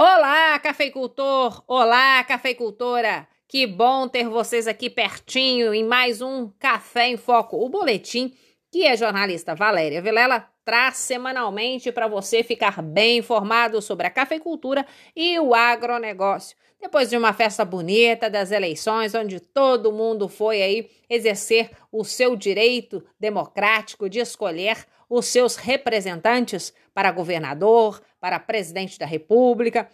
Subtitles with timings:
[0.00, 1.64] Olá, cafeicultor!
[1.66, 3.26] Olá, cafeicultora!
[3.48, 8.32] Que bom ter vocês aqui pertinho em mais um Café em Foco, o boletim
[8.70, 14.86] que a jornalista Valéria Vilela traz semanalmente para você ficar bem informado sobre a cafeicultura
[15.16, 16.56] e o agronegócio.
[16.80, 22.36] Depois de uma festa bonita das eleições, onde todo mundo foi aí exercer o seu
[22.36, 29.88] direito democrático de escolher os seus representantes para governador, para presidente da República,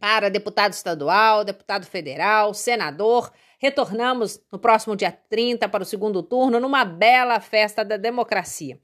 [0.00, 3.32] para deputado estadual, deputado federal, senador.
[3.58, 8.80] Retornamos no próximo dia 30 para o segundo turno, numa bela festa da democracia.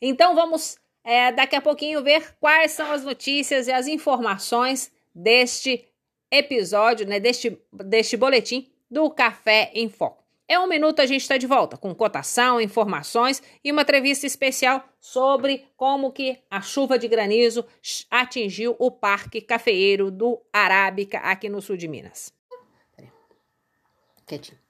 [0.00, 5.86] Então vamos é, daqui a pouquinho ver quais são as notícias e as informações deste
[6.30, 10.23] episódio, né, deste, deste boletim do Café em Foco.
[10.46, 14.86] É um minuto a gente está de volta com cotação, informações e uma entrevista especial
[15.00, 17.64] sobre como que a chuva de granizo
[18.10, 22.32] atingiu o Parque Cafeeiro do Arábica aqui no sul de Minas.
[24.26, 24.63] Quietinho.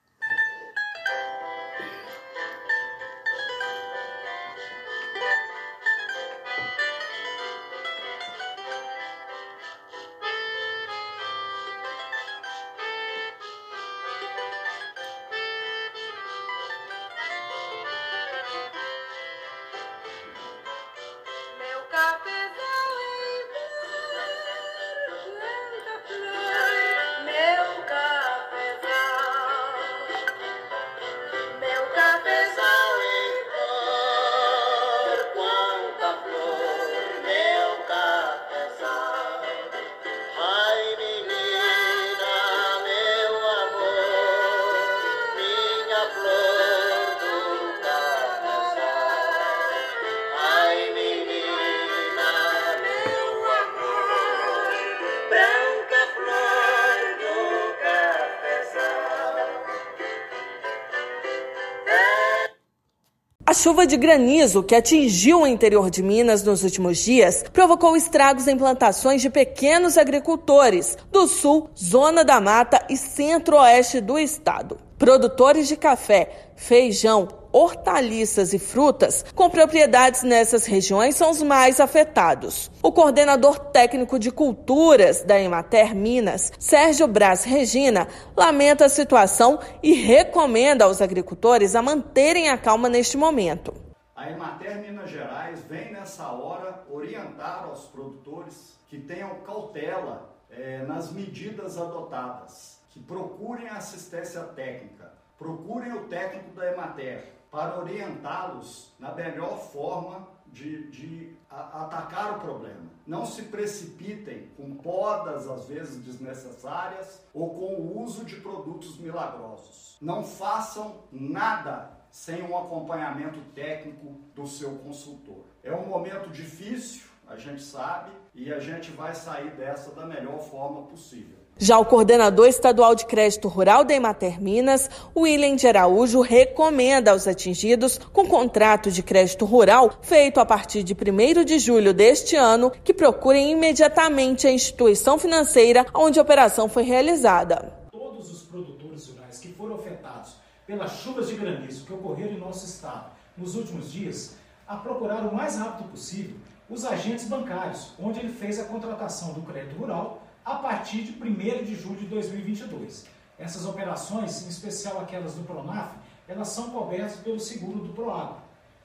[63.64, 68.58] Chuva de granizo que atingiu o interior de Minas nos últimos dias provocou estragos em
[68.58, 74.76] plantações de pequenos agricultores do sul, zona da mata e centro-oeste do estado.
[74.98, 82.68] Produtores de café, feijão, hortaliças e frutas com propriedades nessas regiões são os mais afetados.
[82.82, 89.92] O coordenador técnico de culturas da Emater Minas, Sérgio Braz Regina, lamenta a situação e
[89.92, 93.72] recomenda aos agricultores a manterem a calma neste momento.
[94.16, 101.12] A Emater Minas Gerais vem nessa hora orientar aos produtores que tenham cautela é, nas
[101.12, 109.60] medidas adotadas, que procurem assistência técnica, procurem o técnico da Emater, para orientá-los na melhor
[109.70, 112.90] forma de, de a, atacar o problema.
[113.06, 119.96] Não se precipitem com podas, às vezes desnecessárias, ou com o uso de produtos milagrosos.
[120.00, 125.44] Não façam nada sem um acompanhamento técnico do seu consultor.
[125.62, 130.40] É um momento difícil, a gente sabe, e a gente vai sair dessa da melhor
[130.40, 131.43] forma possível.
[131.56, 137.28] Já o coordenador estadual de crédito rural da Emater Minas, William de Araújo, recomenda aos
[137.28, 142.72] atingidos com contrato de crédito rural feito a partir de 1 de julho deste ano
[142.82, 147.72] que procurem imediatamente a instituição financeira onde a operação foi realizada.
[147.92, 150.34] Todos os produtores rurais que foram afetados
[150.66, 154.34] pelas chuvas de granizo que ocorreram em nosso estado nos últimos dias,
[154.66, 156.34] a procurar o mais rápido possível
[156.68, 161.64] os agentes bancários, onde ele fez a contratação do crédito rural a partir de 1
[161.64, 163.06] de julho de 2022.
[163.38, 165.92] Essas operações, em especial aquelas do Pronaf,
[166.28, 168.36] elas são cobertas pelo seguro do Proagro.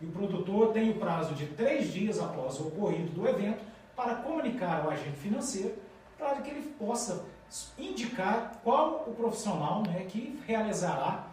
[0.01, 3.63] E o produtor tem o prazo de três dias após o ocorrido do evento
[3.95, 5.75] para comunicar ao agente financeiro
[6.17, 7.25] para que ele possa
[7.77, 11.27] indicar qual o profissional né, que realizará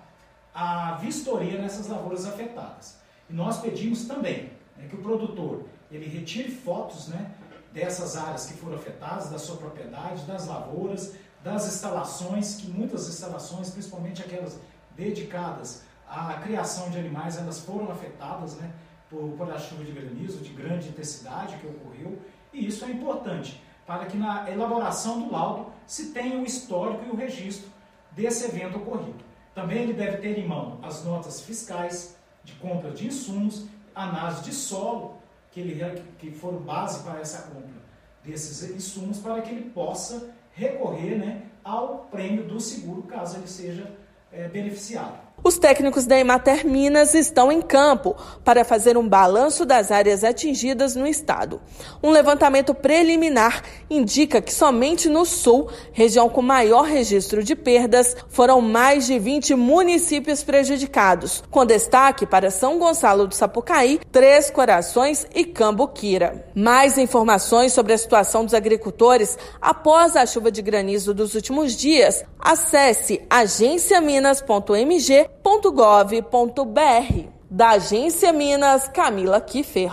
[0.55, 2.99] a vistoria nessas lavouras afetadas.
[3.29, 7.31] E nós pedimos também né, que o produtor ele retire fotos né,
[7.77, 11.15] dessas áreas que foram afetadas, da sua propriedade, das lavouras,
[11.45, 14.59] das instalações, que muitas instalações, principalmente aquelas
[14.97, 18.73] dedicadas à criação de animais, elas foram afetadas né,
[19.11, 22.19] por, por a chuva de granizo de grande intensidade que ocorreu,
[22.51, 27.11] e isso é importante para que na elaboração do laudo se tenha o histórico e
[27.11, 27.69] o registro
[28.13, 29.23] desse evento ocorrido.
[29.55, 34.55] Também ele deve ter em mão as notas fiscais de compra de insumos, análise de
[34.55, 35.16] solo
[35.57, 37.81] que, ele, que foram base para essa compra
[38.23, 43.91] desses insumos para que ele possa recorrer né, ao prêmio do seguro caso ele seja
[44.31, 45.26] é, beneficiado.
[45.45, 50.97] Os técnicos da Emater Minas estão em campo para fazer um balanço das áreas atingidas
[50.97, 51.61] no estado.
[52.03, 58.61] Um levantamento preliminar indica que somente no sul, região com maior registro de perdas, foram
[58.61, 65.45] mais de 20 municípios prejudicados, com destaque para São Gonçalo do Sapucaí, Três Corações e
[65.45, 66.45] Cambuquira.
[66.57, 72.25] Mais informações sobre a situação dos agricultores após a chuva de granizo dos últimos dias,
[72.41, 77.29] acesse agenciaminas.mg www.gov.br.
[77.49, 79.93] Da Agência Minas, Camila Kiffer.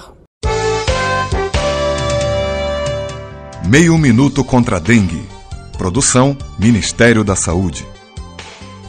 [3.66, 5.28] Meio minuto contra a dengue.
[5.78, 7.88] Produção Ministério da Saúde.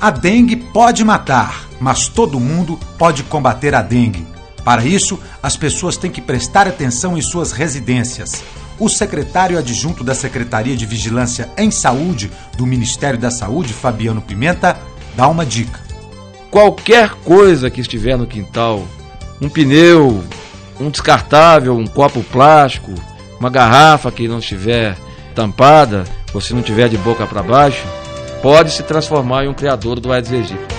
[0.00, 4.26] A dengue pode matar, mas todo mundo pode combater a dengue.
[4.64, 8.42] Para isso, as pessoas têm que prestar atenção em suas residências.
[8.78, 14.76] O secretário adjunto da Secretaria de Vigilância em Saúde do Ministério da Saúde, Fabiano Pimenta,
[15.14, 15.84] dá uma dica
[16.54, 18.86] qualquer coisa que estiver no quintal,
[19.42, 20.22] um pneu,
[20.78, 22.92] um descartável, um copo plástico,
[23.40, 24.96] uma garrafa que não estiver
[25.34, 27.84] tampada, ou se não tiver de boca para baixo,
[28.40, 30.74] pode se transformar em um criador do Aedes aegypti.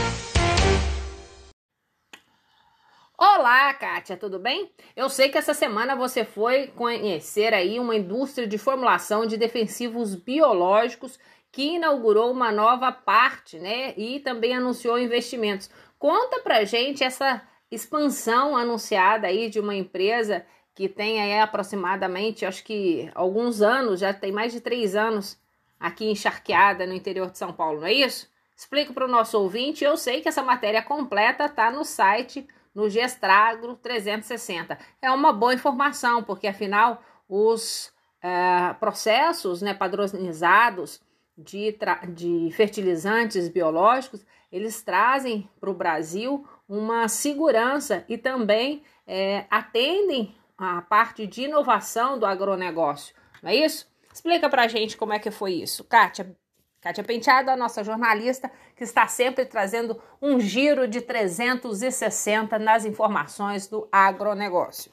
[3.17, 4.71] Olá, Kátia, tudo bem?
[4.95, 10.15] Eu sei que essa semana você foi conhecer aí uma indústria de formulação de defensivos
[10.15, 11.19] biológicos
[11.55, 13.93] que inaugurou uma nova parte, né?
[13.95, 15.69] E também anunciou investimentos.
[15.97, 17.41] Conta pra gente essa
[17.71, 24.13] expansão anunciada aí de uma empresa que tem aí aproximadamente, acho que alguns anos, já
[24.13, 25.39] tem mais de três anos
[25.79, 28.29] aqui encharqueada no interior de São Paulo, não é isso?
[28.53, 32.89] Explico para o nosso ouvinte, eu sei que essa matéria completa está no site, no
[32.89, 34.77] Gestragro 360.
[35.01, 40.99] É uma boa informação, porque afinal os é, processos né, padronizados
[41.37, 41.77] de,
[42.13, 50.81] de fertilizantes biológicos, eles trazem para o Brasil uma segurança e também é, atendem a
[50.81, 53.87] parte de inovação do agronegócio, não é isso?
[54.13, 56.35] Explica para a gente como é que foi isso, Kátia.
[56.79, 63.67] Kátia Penteado, a nossa jornalista, que está sempre trazendo um giro de 360 nas informações
[63.67, 64.91] do agronegócio.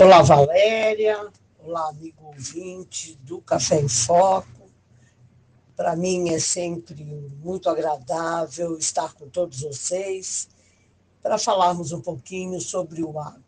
[0.00, 1.28] Olá, Valéria.
[1.58, 4.63] Olá, amigo ouvinte do Café em Foco.
[5.76, 7.04] Para mim é sempre
[7.42, 10.48] muito agradável estar com todos vocês
[11.22, 13.42] para falarmos um pouquinho sobre o agro.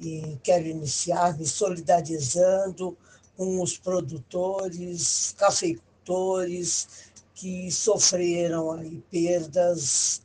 [0.00, 2.96] E quero iniciar me solidarizando
[3.36, 10.22] com os produtores, cafeicultores que sofreram aí perdas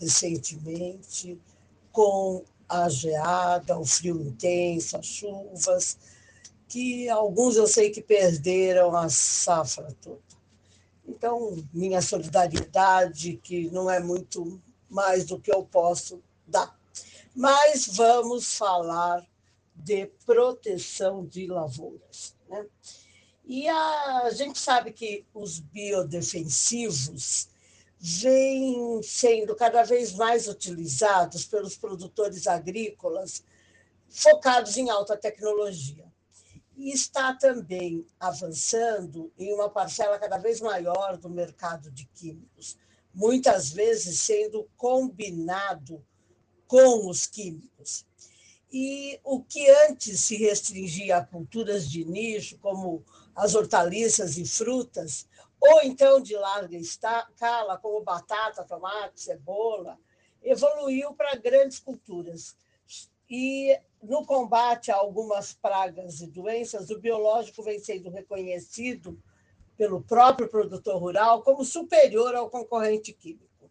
[0.00, 1.40] recentemente
[1.92, 5.96] com a geada, o frio intenso, as chuvas,
[6.68, 10.23] que alguns eu sei que perderam a safra toda.
[11.06, 16.78] Então, minha solidariedade, que não é muito mais do que eu posso dar.
[17.34, 19.26] Mas vamos falar
[19.74, 22.34] de proteção de lavouras.
[22.48, 22.66] Né?
[23.44, 27.48] E a gente sabe que os biodefensivos
[27.98, 33.44] vêm sendo cada vez mais utilizados pelos produtores agrícolas
[34.08, 36.13] focados em alta tecnologia
[36.76, 42.76] e está também avançando em uma parcela cada vez maior do mercado de químicos,
[43.12, 46.04] muitas vezes sendo combinado
[46.66, 48.04] com os químicos.
[48.72, 53.04] E o que antes se restringia a culturas de nicho, como
[53.34, 55.28] as hortaliças e frutas,
[55.60, 59.98] ou então de larga escala, como batata, tomate, cebola,
[60.42, 62.56] evoluiu para grandes culturas.
[63.30, 69.18] E no combate a algumas pragas e doenças, o biológico vem sendo reconhecido
[69.76, 73.70] pelo próprio produtor rural como superior ao concorrente químico.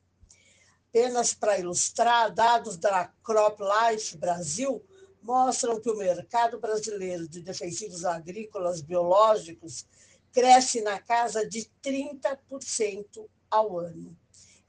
[0.90, 4.84] Apenas para ilustrar, dados da CropLife Brasil
[5.22, 9.88] mostram que o mercado brasileiro de defensivos agrícolas biológicos
[10.32, 14.16] cresce na casa de 30% ao ano.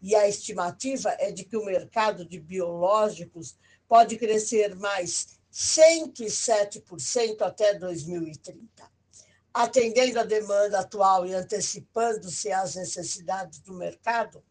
[0.00, 3.56] E a estimativa é de que o mercado de biológicos
[3.88, 8.92] pode crescer mais 107% até 2030.
[9.52, 14.42] Atendendo à demanda atual e antecipando-se às necessidades do mercado,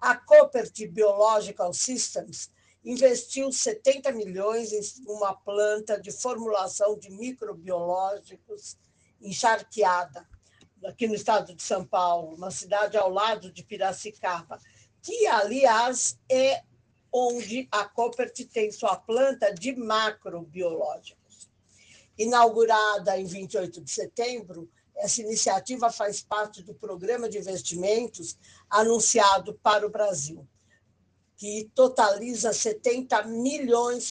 [0.00, 2.50] a Copert Biological Systems
[2.84, 8.76] investiu 70 milhões em uma planta de formulação de microbiológicos
[9.20, 10.26] encharqueada,
[10.84, 14.58] aqui no estado de São Paulo, uma cidade ao lado de Piracicaba,
[15.02, 16.62] que, aliás, é
[17.12, 21.48] onde a Copert tem sua planta de macrobiológicos.
[22.16, 28.36] Inaugurada em 28 de setembro, essa iniciativa faz parte do programa de investimentos
[28.68, 30.46] anunciado para o Brasil.
[31.36, 34.08] que totaliza 70 milhões.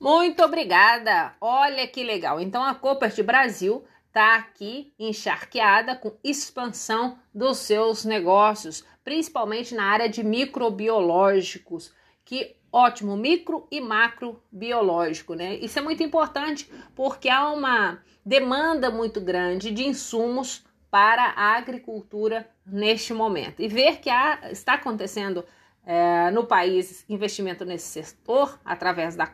[0.00, 1.36] Muito obrigada.
[1.40, 2.40] Olha que legal.
[2.40, 10.08] Então a Copert Brasil está aqui encharqueada com expansão dos seus negócios, principalmente na área
[10.08, 11.92] de microbiológicos.
[12.24, 15.56] Que ótimo, micro e macrobiológico, né?
[15.56, 22.48] Isso é muito importante porque há uma demanda muito grande de insumos para a agricultura
[22.66, 23.60] neste momento.
[23.60, 25.44] E ver que há, está acontecendo
[25.84, 29.32] é, no país investimento nesse setor através da,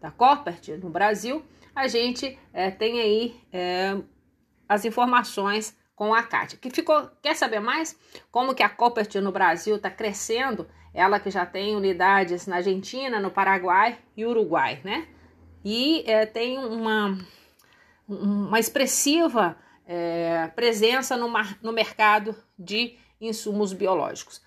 [0.00, 3.96] da Corpert no Brasil, a gente é, tem aí é,
[4.68, 6.58] as informações com a Kátia.
[6.58, 7.94] Que ficou, quer saber mais
[8.32, 10.66] como que a Corpert no Brasil está crescendo?
[10.94, 15.06] Ela que já tem unidades na Argentina, no Paraguai e Uruguai, né?
[15.62, 17.18] E é, tem uma,
[18.08, 24.40] uma expressiva é, presença no, mar, no mercado de insumos biológicos.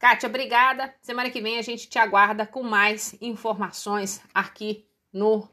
[0.00, 0.92] Kátia, obrigada.
[1.02, 5.48] Semana que vem a gente te aguarda com mais informações aqui no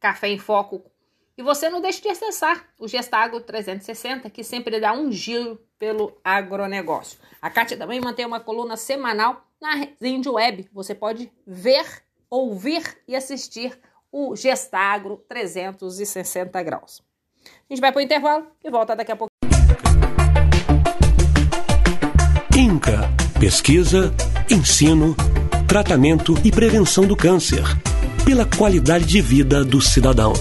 [0.00, 0.90] Café em Foco.
[1.38, 6.16] E você não deixe de acessar o Gestago 360, que sempre dá um giro pelo
[6.24, 7.18] agronegócio.
[7.42, 10.68] A Kátia também mantém uma coluna semanal na Resende Web.
[10.72, 11.84] Você pode ver,
[12.30, 13.78] ouvir e assistir
[14.10, 17.02] o Gestagro 360 graus.
[17.44, 19.30] A gente vai para o intervalo e volta daqui a pouco.
[22.56, 24.14] INCA Pesquisa,
[24.50, 25.14] ensino,
[25.68, 27.62] tratamento e prevenção do câncer.
[28.24, 30.32] Pela qualidade de vida do cidadão.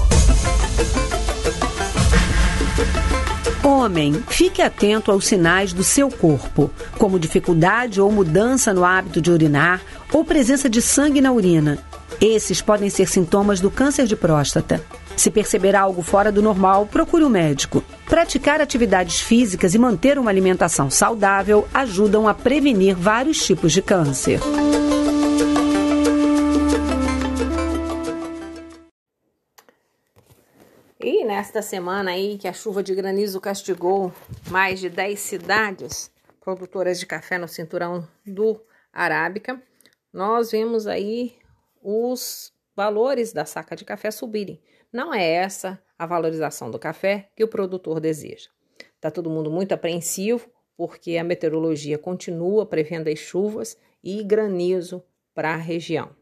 [3.86, 9.30] Homem, fique atento aos sinais do seu corpo, como dificuldade ou mudança no hábito de
[9.30, 9.80] urinar
[10.12, 11.78] ou presença de sangue na urina.
[12.20, 14.82] Esses podem ser sintomas do câncer de próstata.
[15.16, 17.84] Se perceber algo fora do normal, procure um médico.
[18.08, 24.40] Praticar atividades físicas e manter uma alimentação saudável ajudam a prevenir vários tipos de câncer.
[31.56, 34.12] E nesta semana aí que a chuva de granizo castigou
[34.52, 39.64] mais de 10 cidades produtoras de café no cinturão do Arábica,
[40.12, 41.38] nós vimos aí
[41.82, 44.62] os valores da saca de café subirem.
[44.92, 48.50] Não é essa a valorização do café que o produtor deseja.
[48.94, 55.02] Está todo mundo muito apreensivo porque a meteorologia continua prevendo as chuvas e granizo
[55.34, 56.14] para a região.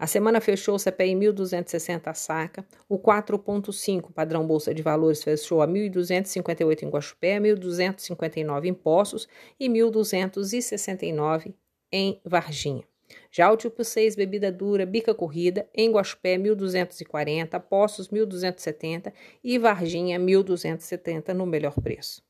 [0.00, 5.60] A semana fechou o CPI 1.260 a saca, o 4,5 padrão Bolsa de Valores fechou
[5.60, 9.28] a 1.258 em Guaxupé, 1.259 em Poços
[9.60, 11.52] e 1.269
[11.92, 12.82] em Varginha.
[13.30, 19.12] Já o tipo 6, bebida dura, bica corrida, em Guaxupé 1240, Poços 1270
[19.44, 22.22] e Varginha 1270 no melhor preço.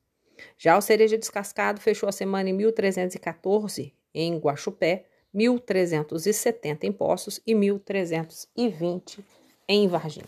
[0.58, 7.54] Já o cereja descascado fechou a semana em 1314 em Guaxupé, 1370 em Poços e
[7.54, 9.24] 1320
[9.68, 10.26] em Varginha.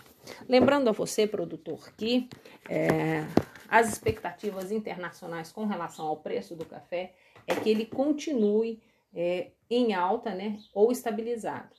[0.49, 2.29] Lembrando a você, produtor, que
[2.69, 3.27] é,
[3.69, 7.15] as expectativas internacionais com relação ao preço do café
[7.47, 8.81] é que ele continue
[9.13, 11.75] é, em alta, né, ou estabilizado.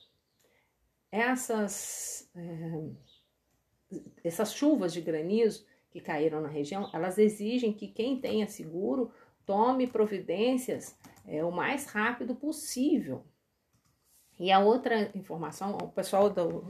[1.10, 8.48] Essas, é, essas chuvas de granizo que caíram na região, elas exigem que quem tenha
[8.48, 9.12] seguro
[9.46, 13.24] tome providências é, o mais rápido possível.
[14.38, 16.64] E a outra informação, o pessoal do,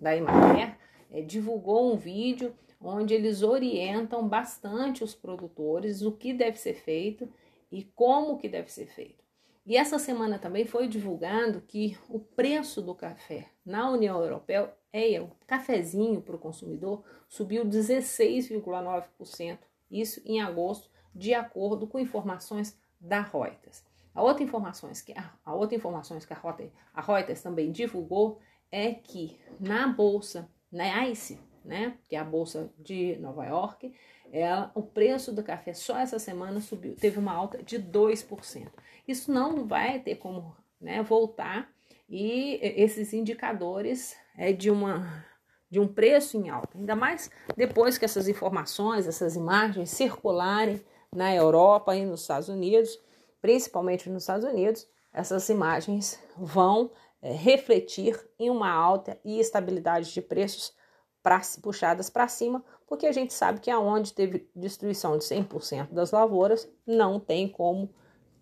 [0.00, 0.76] da Emater
[1.10, 7.28] é, divulgou um vídeo onde eles orientam bastante os produtores o que deve ser feito
[7.72, 9.24] e como que deve ser feito.
[9.66, 15.18] E essa semana também foi divulgado que o preço do café na União Europeia, é,
[15.18, 19.58] o cafezinho para o consumidor, subiu 16,9%,
[19.90, 23.84] isso em agosto, de acordo com informações da Reuters.
[24.14, 28.40] A outra informação que a, a outra informações que a Reuters, a Reuters também divulgou
[28.70, 33.92] é que na bolsa, na ICE, né, que é a bolsa de Nova York,
[34.32, 38.68] ela, o preço do café só essa semana subiu, teve uma alta de 2%
[39.06, 41.68] isso não vai ter como né, voltar
[42.08, 45.24] e esses indicadores é de uma
[45.70, 50.80] de um preço em alta, ainda mais depois que essas informações, essas imagens circularem
[51.14, 52.98] na Europa e nos Estados Unidos,
[53.40, 56.90] principalmente nos Estados Unidos, essas imagens vão
[57.22, 60.74] é, refletir em uma alta e estabilidade de preços
[61.22, 66.10] pra, puxadas para cima, porque a gente sabe que aonde teve destruição de 100% das
[66.10, 67.88] lavouras, não tem como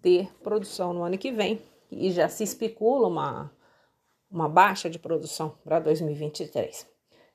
[0.00, 1.60] ter produção no ano que vem
[1.90, 3.52] e já se especula uma,
[4.30, 6.86] uma baixa de produção para 2023.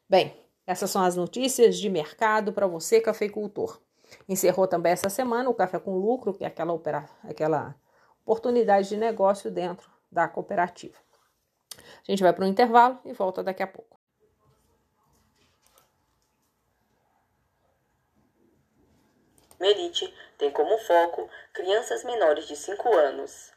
[0.09, 3.79] Bem, essas são as notícias de mercado para você, cafeicultor.
[4.27, 7.75] Encerrou também essa semana o Café com Lucro, que é aquela, opera, aquela
[8.21, 10.97] oportunidade de negócio dentro da cooperativa.
[11.77, 13.97] A gente vai para um intervalo e volta daqui a pouco.
[19.59, 23.51] Melite tem como foco crianças menores de 5 anos.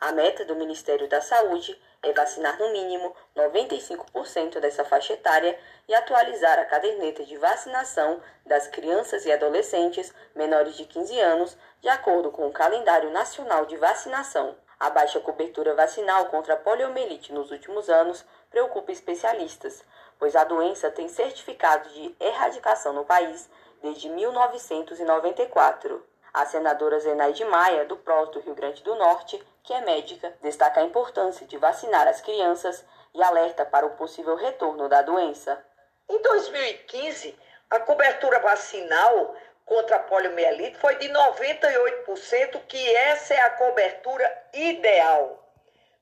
[0.00, 5.94] A meta do Ministério da Saúde é vacinar no mínimo 95% dessa faixa etária e
[5.94, 12.30] atualizar a caderneta de vacinação das crianças e adolescentes menores de 15 anos, de acordo
[12.30, 14.56] com o calendário nacional de vacinação.
[14.80, 19.82] A baixa cobertura vacinal contra a poliomielite nos últimos anos preocupa especialistas,
[20.18, 23.48] pois a doença tem certificado de erradicação no país
[23.82, 26.04] desde 1994.
[26.32, 30.80] A senadora Zenaide Maia, do PROS do Rio Grande do Norte, que é médica, destaca
[30.80, 32.84] a importância de vacinar as crianças
[33.16, 35.64] e alerta para o possível retorno da doença.
[36.08, 37.36] Em 2015,
[37.70, 45.42] a cobertura vacinal contra a poliomielite foi de 98%, que essa é a cobertura ideal.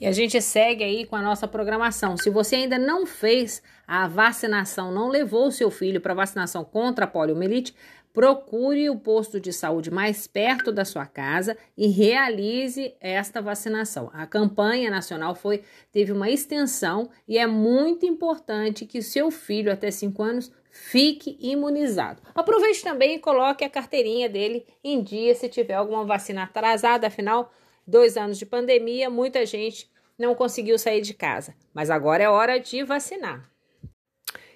[0.00, 2.16] e a gente segue aí com a nossa programação.
[2.16, 7.04] Se você ainda não fez a vacinação, não levou o seu filho para vacinação contra
[7.04, 7.74] a poliomielite,
[8.12, 14.10] procure o posto de saúde mais perto da sua casa e realize esta vacinação.
[14.12, 15.62] A campanha nacional foi
[15.92, 22.22] teve uma extensão e é muito importante que seu filho até 5 anos fique imunizado.
[22.34, 27.52] Aproveite também e coloque a carteirinha dele em dia se tiver alguma vacina atrasada, afinal
[27.86, 31.54] dois anos de pandemia, muita gente não conseguiu sair de casa.
[31.72, 33.48] Mas agora é hora de vacinar.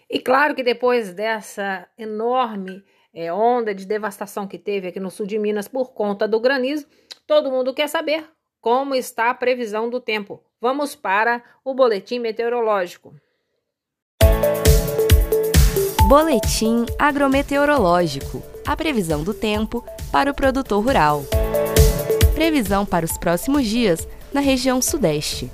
[0.09, 5.27] E claro que depois dessa enorme é, onda de devastação que teve aqui no sul
[5.27, 6.87] de Minas por conta do granizo,
[7.27, 8.25] todo mundo quer saber
[8.61, 10.43] como está a previsão do tempo.
[10.61, 13.15] Vamos para o boletim meteorológico.
[16.09, 18.43] Boletim agrometeorológico.
[18.67, 21.23] A previsão do tempo para o produtor rural.
[22.35, 25.51] Previsão para os próximos dias na região Sudeste.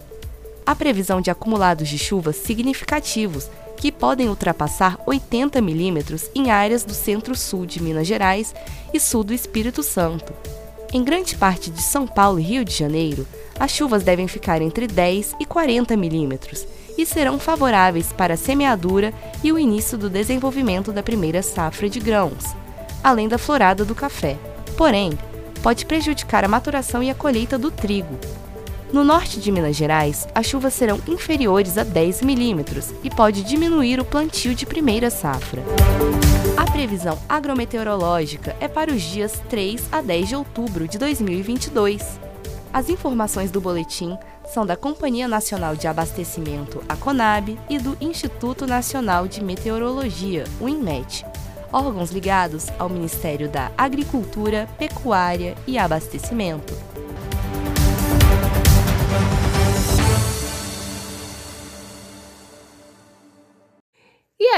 [0.66, 6.92] A previsão de acumulados de chuvas significativos que podem ultrapassar 80 milímetros em áreas do
[6.92, 8.52] centro-sul de Minas Gerais
[8.92, 10.32] e sul do Espírito Santo.
[10.92, 13.26] Em grande parte de São Paulo e Rio de Janeiro,
[13.58, 19.14] as chuvas devem ficar entre 10 e 40 milímetros e serão favoráveis para a semeadura
[19.44, 22.44] e o início do desenvolvimento da primeira safra de grãos,
[23.02, 24.36] além da florada do café.
[24.76, 25.16] Porém,
[25.62, 28.18] pode prejudicar a maturação e a colheita do trigo.
[28.90, 34.00] No norte de Minas Gerais, as chuvas serão inferiores a 10 milímetros e pode diminuir
[34.00, 35.62] o plantio de primeira safra.
[36.56, 42.18] A previsão agrometeorológica é para os dias 3 a 10 de outubro de 2022.
[42.72, 48.66] As informações do boletim são da Companhia Nacional de Abastecimento, a CONAB, e do Instituto
[48.66, 51.26] Nacional de Meteorologia, o INMET,
[51.70, 56.97] órgãos ligados ao Ministério da Agricultura, Pecuária e Abastecimento.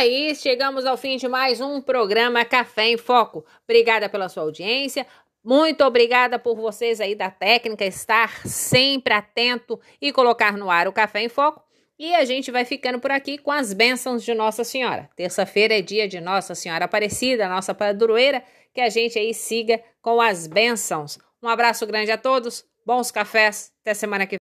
[0.01, 3.45] Aí, chegamos ao fim de mais um programa Café em Foco.
[3.65, 5.07] Obrigada pela sua audiência.
[5.45, 10.93] Muito obrigada por vocês aí da técnica estar sempre atento e colocar no ar o
[10.93, 11.63] Café em Foco.
[11.99, 15.11] E a gente vai ficando por aqui com as bênçãos de Nossa Senhora.
[15.15, 20.19] Terça-feira é dia de Nossa Senhora Aparecida, nossa padroeira, que a gente aí siga com
[20.19, 21.19] as bênçãos.
[21.43, 24.39] Um abraço grande a todos, bons cafés, até semana que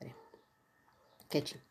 [0.00, 0.14] vem.
[1.28, 1.63] Quietinho.